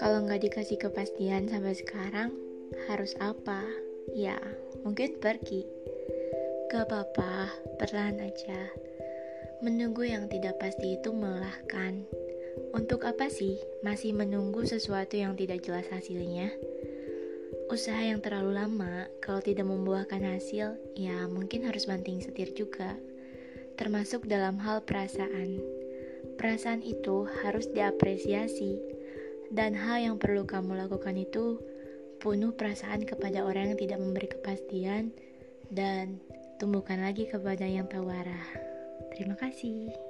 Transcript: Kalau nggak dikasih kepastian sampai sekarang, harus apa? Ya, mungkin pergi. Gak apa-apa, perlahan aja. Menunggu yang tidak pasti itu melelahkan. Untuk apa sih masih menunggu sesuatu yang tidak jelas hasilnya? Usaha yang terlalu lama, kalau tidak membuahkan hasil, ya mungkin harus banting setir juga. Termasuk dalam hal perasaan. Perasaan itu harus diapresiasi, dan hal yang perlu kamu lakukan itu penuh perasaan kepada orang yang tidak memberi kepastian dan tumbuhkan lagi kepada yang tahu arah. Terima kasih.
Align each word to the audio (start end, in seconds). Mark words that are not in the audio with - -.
Kalau 0.00 0.24
nggak 0.24 0.40
dikasih 0.40 0.80
kepastian 0.80 1.52
sampai 1.52 1.76
sekarang, 1.76 2.32
harus 2.88 3.12
apa? 3.20 3.60
Ya, 4.16 4.40
mungkin 4.88 5.20
pergi. 5.20 5.68
Gak 6.72 6.88
apa-apa, 6.88 7.52
perlahan 7.76 8.24
aja. 8.24 8.72
Menunggu 9.60 10.08
yang 10.08 10.32
tidak 10.32 10.56
pasti 10.56 10.96
itu 10.96 11.12
melelahkan. 11.12 12.08
Untuk 12.72 13.04
apa 13.04 13.28
sih 13.28 13.60
masih 13.84 14.16
menunggu 14.16 14.64
sesuatu 14.64 15.20
yang 15.20 15.36
tidak 15.36 15.60
jelas 15.60 15.84
hasilnya? 15.92 16.56
Usaha 17.68 18.00
yang 18.00 18.24
terlalu 18.24 18.56
lama, 18.56 19.12
kalau 19.20 19.44
tidak 19.44 19.68
membuahkan 19.68 20.24
hasil, 20.24 20.80
ya 20.96 21.28
mungkin 21.28 21.68
harus 21.68 21.84
banting 21.84 22.24
setir 22.24 22.56
juga. 22.56 22.96
Termasuk 23.78 24.26
dalam 24.26 24.58
hal 24.58 24.82
perasaan. 24.82 25.62
Perasaan 26.34 26.82
itu 26.82 27.30
harus 27.46 27.70
diapresiasi, 27.70 28.78
dan 29.54 29.72
hal 29.72 30.02
yang 30.02 30.16
perlu 30.18 30.44
kamu 30.44 30.76
lakukan 30.76 31.14
itu 31.14 31.62
penuh 32.18 32.52
perasaan 32.52 33.06
kepada 33.06 33.46
orang 33.46 33.72
yang 33.72 33.78
tidak 33.78 33.98
memberi 34.02 34.28
kepastian 34.28 35.14
dan 35.70 36.18
tumbuhkan 36.58 36.98
lagi 36.98 37.30
kepada 37.30 37.64
yang 37.64 37.86
tahu 37.86 38.10
arah. 38.10 38.46
Terima 39.14 39.38
kasih. 39.38 40.07